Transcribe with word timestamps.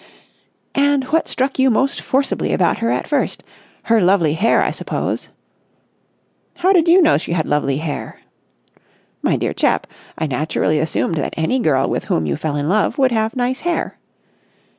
"And 0.73 1.03
what 1.09 1.27
struck 1.27 1.59
you 1.59 1.69
most 1.69 2.01
forcibly 2.01 2.53
about 2.53 2.79
her 2.79 2.89
at 2.89 3.07
first? 3.07 3.43
Her 3.83 4.01
lovely 4.01 4.33
hair, 4.33 4.63
I 4.63 4.71
suppose?" 4.71 5.29
"How 6.57 6.73
did 6.73 6.87
you 6.87 7.03
know 7.03 7.19
she 7.19 7.33
had 7.33 7.45
lovely 7.45 7.77
hair?" 7.77 8.19
"My 9.21 9.35
dear 9.35 9.53
chap, 9.53 9.85
I 10.17 10.25
naturally 10.25 10.79
assumed 10.79 11.13
that 11.19 11.35
any 11.37 11.59
girl 11.59 11.87
with 11.87 12.05
whom 12.05 12.25
you 12.25 12.35
fell 12.35 12.55
in 12.55 12.67
love 12.67 12.97
would 12.97 13.11
have 13.11 13.35
nice 13.35 13.59
hair." 13.59 13.99